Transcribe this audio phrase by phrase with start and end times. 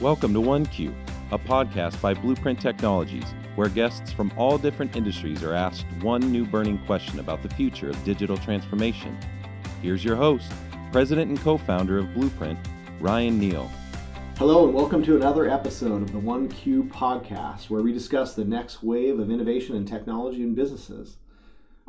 [0.00, 0.94] Welcome to OneQ,
[1.32, 3.24] a podcast by Blueprint Technologies,
[3.56, 7.90] where guests from all different industries are asked one new burning question about the future
[7.90, 9.18] of digital transformation.
[9.82, 10.52] Here's your host,
[10.92, 12.60] President and co founder of Blueprint,
[13.00, 13.68] Ryan Neal.
[14.36, 18.84] Hello, and welcome to another episode of the OneQ podcast, where we discuss the next
[18.84, 21.16] wave of innovation and technology in businesses.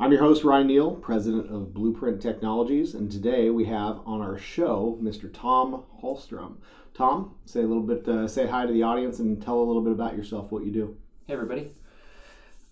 [0.02, 4.38] I'm your host, Ryan Neal, president of Blueprint Technologies, and today we have on our
[4.38, 5.30] show Mr.
[5.30, 6.56] Tom Hallstrom.
[6.94, 9.82] Tom, say a little bit, uh, say hi to the audience and tell a little
[9.82, 10.96] bit about yourself, what you do.
[11.26, 11.72] Hey, everybody.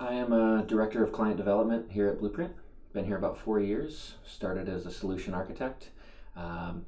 [0.01, 2.55] I am a director of client development here at Blueprint.
[2.95, 4.15] Been here about four years.
[4.27, 5.91] Started as a solution architect,
[6.35, 6.87] um,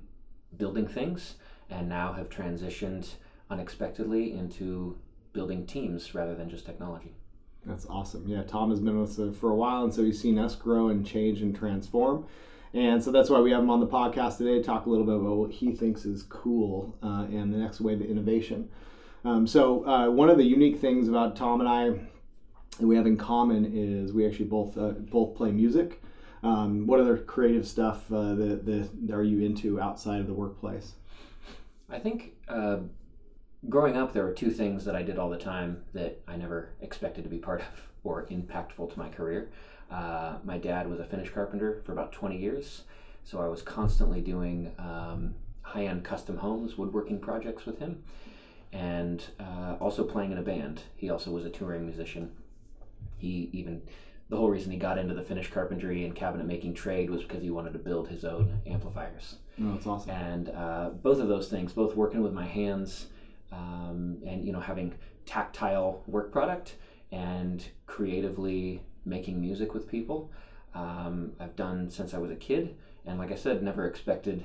[0.56, 1.34] building things,
[1.68, 3.10] and now have transitioned
[3.50, 4.98] unexpectedly into
[5.34, 7.14] building teams rather than just technology.
[7.66, 8.26] That's awesome.
[8.26, 10.88] Yeah, Tom has been with us for a while, and so he's seen us grow
[10.88, 12.26] and change and transform.
[12.72, 15.04] And so that's why we have him on the podcast today to talk a little
[15.04, 18.68] bit about what he thinks is cool uh, and the next wave of innovation.
[19.24, 21.90] Um, so uh, one of the unique things about Tom and I
[22.78, 26.00] that we have in common is we actually both uh, both play music.
[26.42, 30.92] Um, what other creative stuff uh, that, that are you into outside of the workplace?
[31.90, 32.78] I think uh,
[33.68, 36.70] growing up, there were two things that I did all the time that I never
[36.80, 37.66] expected to be part of
[38.04, 39.50] or impactful to my career.
[39.90, 42.84] Uh, my dad was a finish carpenter for about 20 years,
[43.24, 48.02] so I was constantly doing um, high end custom homes, woodworking projects with him,
[48.72, 50.82] and uh, also playing in a band.
[50.96, 52.30] He also was a touring musician.
[53.18, 53.82] He even,
[54.28, 57.42] the whole reason he got into the finish carpentry and cabinet making trade was because
[57.42, 59.36] he wanted to build his own amplifiers.
[59.60, 60.10] Oh, that's awesome.
[60.10, 63.08] And uh, both of those things, both working with my hands
[63.52, 64.94] um, and, you know, having
[65.26, 66.76] tactile work product
[67.12, 70.30] and creatively making music with people.
[70.74, 74.44] Um, I've done since I was a kid, and like I said, never expected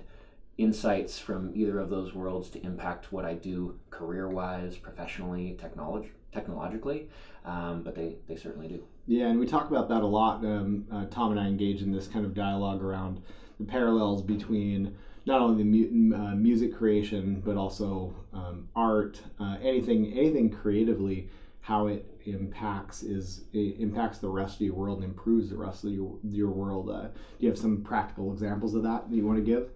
[0.57, 7.09] insights from either of those worlds to impact what I do career-wise, professionally, technolog- technologically.
[7.43, 8.83] Um, but they they certainly do.
[9.05, 10.43] Yeah, and we talk about that a lot.
[10.43, 13.21] Um, uh, Tom and I engage in this kind of dialogue around
[13.59, 19.57] the parallels between not only the mu- uh, music creation but also um, art, uh,
[19.61, 21.29] anything anything creatively
[21.61, 25.83] how it impacts is it impacts the rest of your world and improves the rest
[25.83, 26.89] of your your world.
[26.89, 27.09] Uh, do
[27.39, 29.69] you have some practical examples of that that you want to give?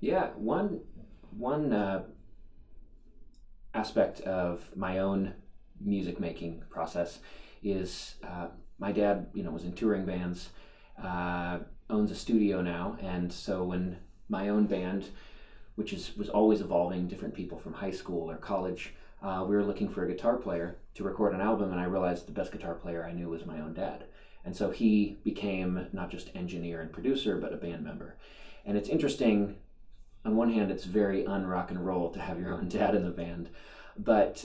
[0.00, 0.80] Yeah, one
[1.38, 2.04] one uh,
[3.72, 5.32] aspect of my own
[5.80, 7.20] music making process
[7.62, 8.48] is uh,
[8.78, 9.28] my dad.
[9.32, 10.50] You know, was in touring bands,
[11.02, 13.96] uh, owns a studio now, and so when
[14.32, 15.10] my own band,
[15.76, 19.64] which is was always evolving, different people from high school or college uh, we were
[19.64, 22.74] looking for a guitar player to record an album, and I realized the best guitar
[22.74, 24.04] player I knew was my own dad.
[24.44, 28.16] And so he became not just engineer and producer, but a band member.
[28.66, 29.56] And it's interesting.
[30.24, 33.04] On one hand, it's very un rock and roll to have your own dad in
[33.04, 33.48] the band,
[33.96, 34.44] but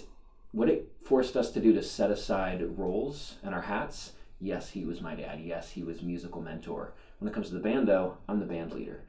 [0.52, 4.12] what it forced us to do to set aside roles and our hats.
[4.40, 5.40] Yes, he was my dad.
[5.40, 6.94] Yes, he was musical mentor.
[7.18, 9.02] When it comes to the band, though, I'm the band leader,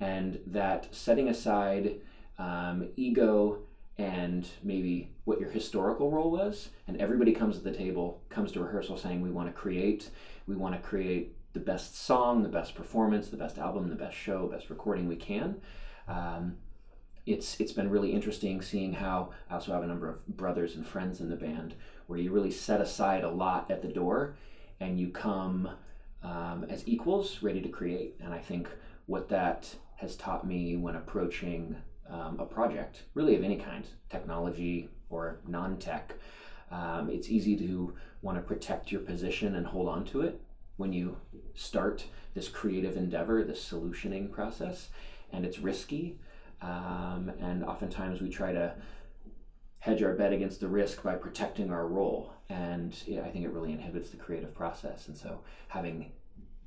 [0.00, 1.94] and that setting aside
[2.38, 3.58] um, ego
[3.98, 8.60] and maybe what your historical role was and everybody comes to the table comes to
[8.60, 10.10] rehearsal saying we want to create
[10.46, 14.16] we want to create the best song the best performance the best album the best
[14.16, 15.56] show best recording we can.
[16.08, 16.56] Um,
[17.24, 20.86] it's it's been really interesting seeing how I also have a number of brothers and
[20.86, 21.74] friends in the band
[22.06, 24.36] where you really set aside a lot at the door
[24.80, 25.70] and you come
[26.22, 28.14] um, as equals ready to create.
[28.20, 28.68] And I think
[29.06, 31.76] what that has taught me when approaching
[32.10, 36.14] um, a project, really of any kind, technology or non tech,
[36.70, 40.40] um, it's easy to want to protect your position and hold on to it
[40.76, 41.16] when you
[41.54, 44.90] start this creative endeavor, this solutioning process,
[45.32, 46.18] and it's risky.
[46.60, 48.74] Um, and oftentimes we try to
[49.78, 52.32] hedge our bet against the risk by protecting our role.
[52.48, 55.08] And yeah, I think it really inhibits the creative process.
[55.08, 56.12] And so having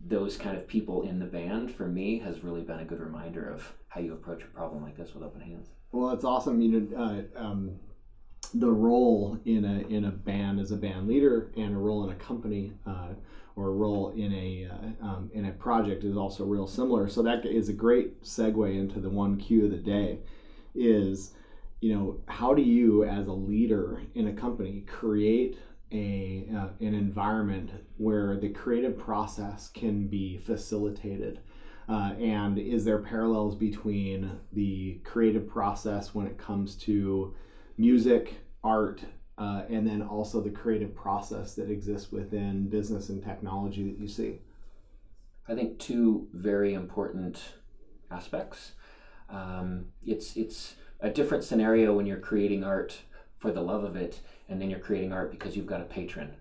[0.05, 3.49] those kind of people in the band for me has really been a good reminder
[3.49, 5.67] of how you approach a problem like this with open hands.
[5.91, 6.61] Well, it's awesome.
[6.61, 7.79] You know, uh, um,
[8.53, 12.11] the role in a in a band as a band leader and a role in
[12.11, 13.09] a company uh,
[13.55, 17.09] or a role in a uh, um, in a project is also real similar.
[17.09, 20.19] So that is a great segue into the OneQ of the day.
[20.73, 21.33] Is
[21.81, 25.57] you know how do you as a leader in a company create
[25.91, 31.39] a uh, an environment where the creative process can be facilitated.
[31.87, 37.33] Uh, and is there parallels between the creative process when it comes to
[37.77, 39.01] music art
[39.39, 44.07] uh, and then also the creative process that exists within business and technology that you
[44.07, 44.39] see?
[45.47, 47.41] I think two very important
[48.11, 48.73] aspects.
[49.29, 53.01] Um, it's it's a different scenario when you're creating art
[53.39, 54.19] for the love of it,
[54.49, 56.31] and then you're creating art because you've got a patron,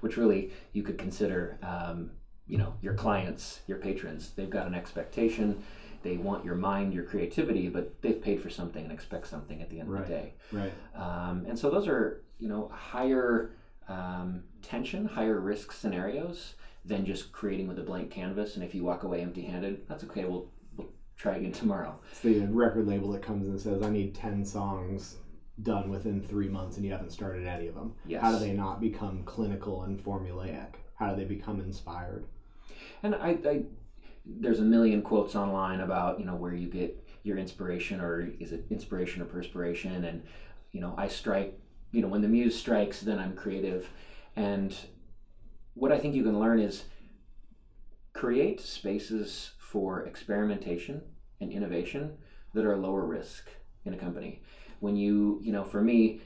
[0.00, 2.10] which really you could consider, um,
[2.46, 4.30] you know, your clients, your patrons.
[4.36, 5.62] They've got an expectation.
[6.02, 9.70] They want your mind, your creativity, but they've paid for something and expect something at
[9.70, 10.02] the end Right.
[10.02, 10.32] of the day.
[10.50, 10.72] Right.
[10.96, 13.52] Um, and so those are, you know, higher
[13.88, 16.54] um, tension, higher risk scenarios
[16.84, 18.56] than just creating with a blank canvas.
[18.56, 20.24] And if you walk away empty-handed, that's okay.
[20.24, 22.00] We'll we'll try again tomorrow.
[22.10, 25.16] It's the record label that comes and says, "I need ten songs
[25.62, 27.94] done within three months," and you haven't started any of them.
[28.06, 28.20] Yes.
[28.22, 30.74] How do they not become clinical and formulaic?
[30.94, 32.26] How do they become inspired?
[33.02, 33.62] And I, I
[34.24, 38.52] there's a million quotes online about you know where you get your inspiration or is
[38.52, 40.22] it inspiration or perspiration and
[40.72, 41.58] you know I strike
[41.90, 43.88] you know when the muse strikes then I'm creative
[44.36, 44.74] and
[45.74, 46.84] what I think you can learn is
[48.12, 51.02] create spaces for experimentation
[51.40, 52.18] and innovation
[52.54, 53.48] that are lower risk
[53.84, 54.42] in a company
[54.82, 56.20] when you you know for me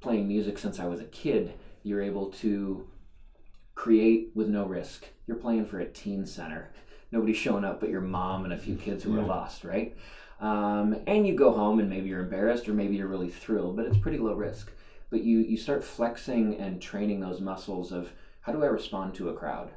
[0.00, 2.86] playing music since I was a kid you're able to
[3.74, 5.06] create with no risk.
[5.26, 6.70] You're playing for a teen center.
[7.10, 9.96] Nobody's showing up but your mom and a few kids who are lost right?
[10.40, 13.86] Um, and you go home and maybe you're embarrassed or maybe you're really thrilled but
[13.86, 14.70] it's pretty low risk.
[15.10, 19.30] But you you start flexing and training those muscles of how do i respond to
[19.30, 19.70] a crowd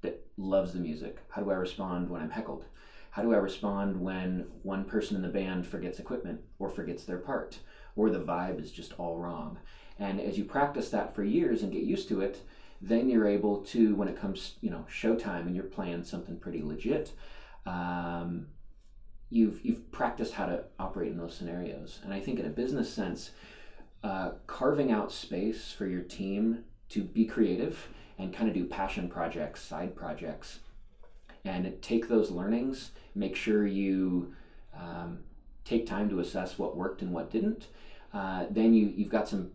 [0.00, 1.18] that loves the music?
[1.28, 2.64] How do i respond when i'm heckled?
[3.10, 7.18] How do i respond when one person in the band forgets equipment or forgets their
[7.18, 7.58] part
[7.96, 9.58] or the vibe is just all wrong.
[9.98, 12.42] And as you practice that for years and get used to it
[12.80, 16.62] then you're able to when it comes you know showtime and you're playing something pretty
[16.62, 17.12] legit
[17.64, 18.46] um,
[19.30, 22.00] you've you've practiced how to operate in those scenarios.
[22.04, 23.30] And i think in a business sense
[24.02, 27.88] uh, carving out space for your team to be creative
[28.18, 30.60] and kind of do passion projects side projects
[31.44, 34.34] and take those learnings make sure you
[34.78, 35.18] um,
[35.66, 37.66] take time to assess what worked and what didn't
[38.14, 39.50] uh, then you you've got some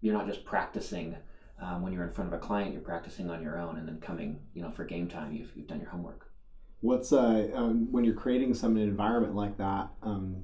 [0.00, 1.16] you're not just practicing
[1.60, 3.98] um, when you're in front of a client you're practicing on your own and then
[4.00, 6.32] coming you know for game time you've, you've done your homework
[6.82, 9.88] What's uh um, when you're creating some environment like that?
[10.02, 10.42] Um,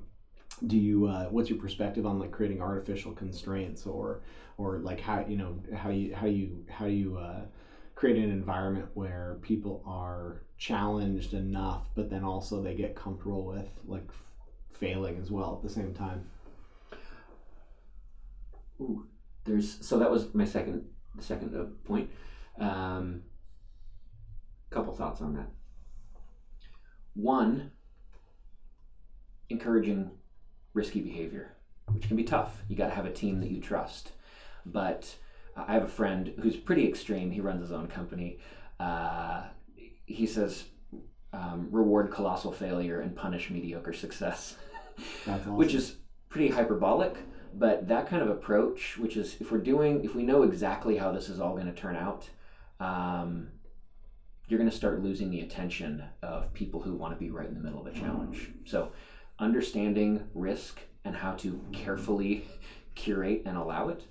[0.68, 4.22] do you uh, what's your perspective on like creating artificial constraints or
[4.56, 7.40] or like how you know how you how you how do you uh,
[7.96, 13.68] create an environment where people are challenged enough, but then also they get comfortable with
[13.84, 14.08] like
[14.72, 16.26] failing as well at the same time.
[18.80, 19.06] Ooh,
[19.44, 20.84] there's so that was my second
[21.20, 22.10] second uh, point.
[22.60, 23.22] Um,
[24.70, 25.48] couple thoughts on that.
[27.14, 27.72] One,
[29.48, 30.10] encouraging
[30.74, 31.56] risky behavior,
[31.92, 32.62] which can be tough.
[32.68, 34.12] You got to have a team that you trust.
[34.64, 35.16] But
[35.56, 37.30] uh, I have a friend who's pretty extreme.
[37.30, 38.38] He runs his own company.
[38.78, 39.44] Uh,
[40.06, 40.64] he says,
[41.32, 44.56] um, reward colossal failure and punish mediocre success.
[45.28, 45.54] Awesome.
[45.54, 45.94] which is
[46.28, 47.16] pretty hyperbolic
[47.54, 51.12] but that kind of approach which is if we're doing if we know exactly how
[51.12, 52.28] this is all going to turn out
[52.80, 53.48] um,
[54.48, 57.54] you're going to start losing the attention of people who want to be right in
[57.54, 58.90] the middle of a challenge so
[59.38, 62.44] understanding risk and how to carefully
[62.94, 64.02] curate and allow it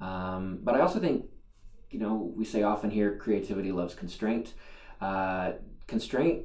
[0.00, 1.24] um, but i also think
[1.90, 4.54] you know we say often here creativity loves constraint
[5.02, 5.52] uh,
[5.88, 6.44] constraint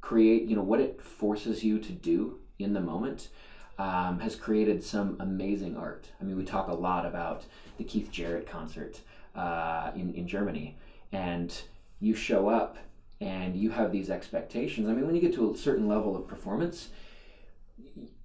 [0.00, 3.28] create you know what it forces you to do in the moment
[3.78, 6.08] um, has created some amazing art.
[6.20, 7.44] I mean we talk a lot about
[7.78, 9.00] the keith jarrett concert
[9.36, 10.76] uh, in, in germany
[11.12, 11.62] and
[12.00, 12.76] you show up
[13.20, 14.88] and you have these expectations.
[14.88, 16.88] I mean when you get to a certain level of performance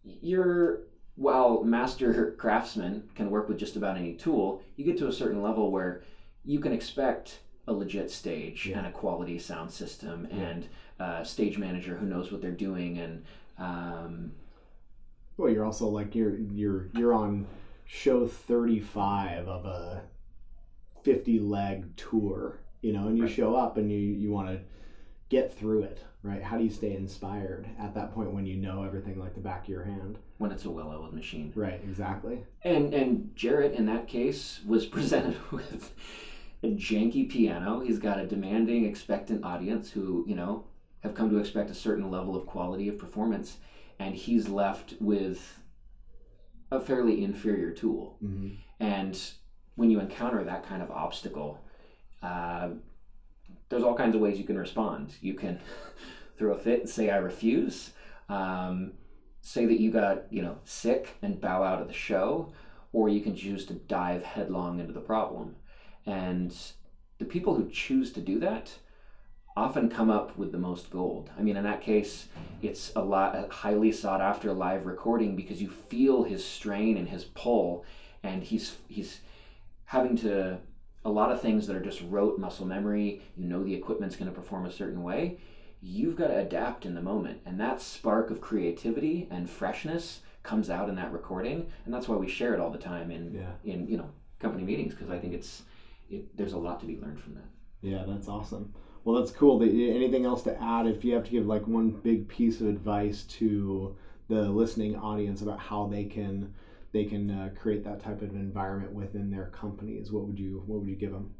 [0.04, 0.82] you're
[1.18, 5.44] while master craftsmen can work with just about any tool you get to a certain
[5.44, 6.02] level where
[6.44, 8.78] you can expect a legit stage Yeah.
[8.80, 10.38] and a quality sound system Yeah.
[10.38, 10.68] and
[11.00, 13.24] a stage manager who knows what they're doing and
[13.58, 14.32] um,
[15.38, 17.48] Well, you're also like you're you're you're on
[17.86, 20.04] show 35 of a
[21.04, 23.34] 50 leg tour, you know, and you Right.
[23.34, 24.60] show up and you you want to
[25.30, 26.42] get through it, right?
[26.42, 29.64] How do you stay inspired at that point when you know everything like the back
[29.64, 30.18] of your hand?
[30.38, 32.44] when it's a well-oiled machine Right, exactly.
[32.64, 35.94] and and Jarrett in that case was presented with
[36.64, 37.80] a janky piano.
[37.80, 40.64] He's got a demanding, expectant audience who you know
[41.02, 43.58] have come to expect a certain level of quality of performance,
[44.00, 45.60] and he's left with
[46.72, 48.18] a fairly inferior tool.
[48.20, 49.20] hmm And
[49.76, 51.60] when you encounter that kind of obstacle,
[52.22, 52.70] uh,
[53.70, 55.16] there's all kinds of ways you can respond.
[55.22, 55.60] You can
[56.38, 57.92] throw a fit and say, I refuse.
[58.30, 58.94] Um,
[59.42, 62.52] say that you got, you know, sick and bow out of the show,
[62.92, 65.56] or you can choose to dive headlong into the problem.
[66.06, 66.56] And
[67.18, 68.78] the people who choose to do that
[69.58, 71.30] often come up with the most gold.
[71.38, 72.28] I mean, in that case,
[72.62, 77.08] it's a lot a highly sought after live recording because you feel his strain and
[77.08, 77.86] his pull,
[78.22, 79.22] and he's he's
[79.86, 80.58] having to
[81.06, 83.22] a lot of things that are just rote muscle memory.
[83.38, 85.38] You know the equipment's going to perform a certain way.
[85.82, 90.70] You've got to adapt in the moment, and that spark of creativity and freshness comes
[90.70, 93.52] out in that recording, and that's why we share it all the time in Yeah.
[93.64, 94.10] in you know
[94.40, 95.64] company meetings because I think it's
[96.10, 97.50] it, there's a lot to be learned from that.
[97.82, 98.74] Yeah, that's awesome.
[99.04, 99.62] Well, that's cool.
[99.62, 100.88] Anything else to add?
[100.88, 103.96] If you have to give like one big piece of advice to
[104.28, 106.54] the listening audience about how they can
[106.92, 110.80] they can uh, create that type of environment within their companies, what would you what
[110.80, 111.34] would you give them?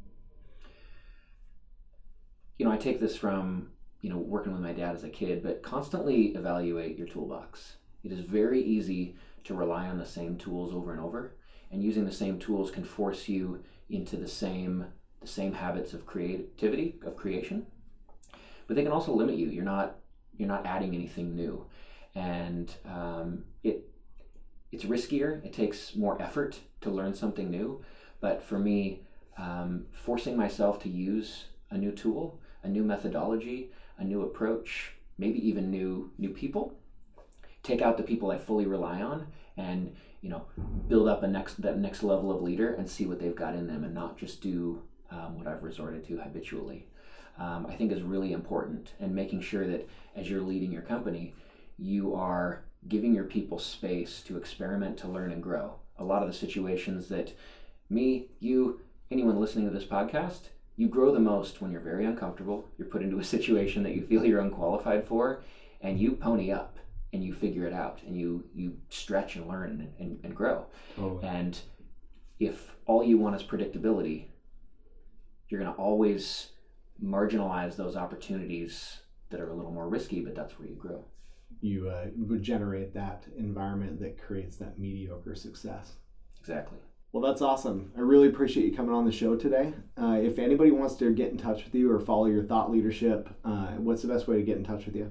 [2.58, 3.70] you know, I take this from,
[4.02, 7.76] you know, working with my dad as a kid, but constantly evaluate your toolbox.
[8.04, 11.36] It is very easy to rely on the same tools over and over,
[11.72, 14.86] and using the same tools can force you into the same
[15.22, 17.66] the same habits of creativity, of creation.
[18.68, 19.50] But they can also limit you.
[19.50, 19.98] You're not
[20.38, 21.66] you're not adding anything new,
[22.14, 23.90] and um, it
[24.72, 25.44] it's riskier.
[25.46, 27.84] It takes more effort to learn something new.
[28.20, 29.02] But for me,
[29.38, 35.48] um, forcing myself to use a new tool, a new methodology, a new approach, maybe
[35.48, 36.74] even new new people.
[37.64, 40.46] Take out the people I fully rely on, and you know,
[40.88, 43.68] build up a next that next level of leader and see what they've got in
[43.68, 44.82] them, and not just do
[45.12, 46.88] um, what I've resorted to habitually.
[47.38, 51.36] Um, I think is really important, and making sure that as you're leading your company,
[51.78, 55.76] you are giving your people space to experiment, to learn, and grow.
[56.00, 57.34] A lot of the situations that
[57.90, 58.82] me, you,
[59.12, 62.68] anyone listening to this podcast, you grow the most when you're very uncomfortable.
[62.80, 65.44] You're put into a situation that you feel you're unqualified for,
[65.82, 66.80] and you pony up
[67.16, 70.66] and you figure it out and you you stretch and learn and, and, and grow.
[70.96, 71.26] Totally.
[71.26, 71.60] And
[72.40, 74.26] if all you want is predictability,
[75.48, 76.50] you're going to always
[77.02, 81.06] marginalize those opportunities that are a little more risky, but that's where you grow.
[81.62, 82.08] You uh,
[82.42, 85.94] generate that environment that creates that mediocre success.
[86.40, 86.80] Exactly.
[87.14, 87.92] Well, that's awesome.
[87.96, 89.74] I really appreciate you coming on the show today.
[89.98, 93.30] Uh, if anybody wants to get in touch with you or follow your thought leadership,
[93.46, 95.10] uh, what's the best way to get in touch with you?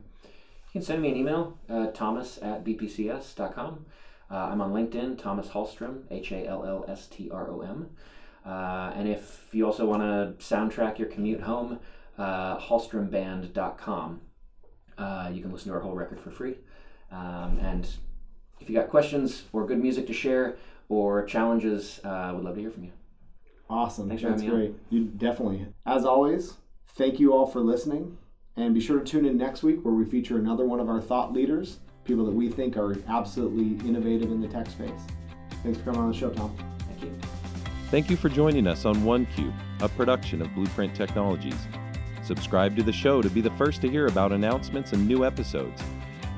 [0.74, 3.86] You can send me an email, uh, thomas at bpcs.com.
[4.28, 7.90] Uh, I'm on LinkedIn, Thomas Hallstrom, H A L L S T R O M.
[8.44, 11.78] Uh, and if you also want to soundtrack your commute home,
[12.18, 14.20] uh, hallstromband.com.
[14.98, 16.56] Uh, you can listen to our whole record for free.
[17.12, 17.88] Um, and
[18.60, 20.56] if you got questions or good music to share
[20.88, 22.92] or challenges, uh, would love to hear from you.
[23.70, 24.08] Awesome.
[24.08, 24.76] Thanks for That's having me great.
[24.90, 25.66] You definitely.
[25.86, 26.54] As always,
[26.96, 28.18] thank you all for listening.
[28.56, 31.00] And be sure to tune in next week where we feature another one of our
[31.00, 34.90] thought leaders, people that we think are absolutely innovative in the tech space.
[35.62, 36.54] Thanks for coming on the show, Tom.
[36.86, 37.12] Thank you.
[37.90, 41.58] Thank you for joining us on OneQ, a production of Blueprint Technologies.
[42.22, 45.82] Subscribe to the show to be the first to hear about announcements and new episodes.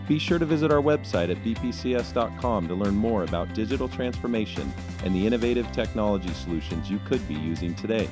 [0.09, 4.73] Be sure to visit our website at bpcs.com to learn more about digital transformation
[5.05, 8.09] and the innovative technology solutions you could be using today.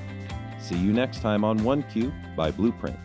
[0.59, 2.99] See you next time on OneQ by Blueprint.